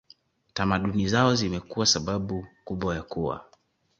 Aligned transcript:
tamaduni 0.53 1.07
zao 1.07 1.35
zimekuwa 1.35 1.85
sababu 1.85 2.47
kubwa 2.65 2.95
ya 2.95 3.03
kuwa 3.03 3.45